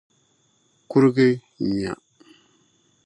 kurigi 0.89 1.29
nyuya. 1.63 1.93